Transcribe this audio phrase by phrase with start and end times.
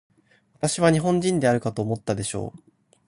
[0.55, 2.59] 私は日本人であるかと思ったでしょう。